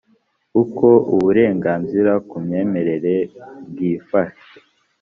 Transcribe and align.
uko 0.61 0.87
uburenganzira 1.15 2.11
ku 2.29 2.35
myemerere 2.45 3.15
bwifahe 3.69 4.37